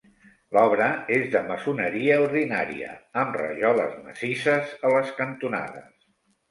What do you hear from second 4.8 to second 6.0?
a les cantonades.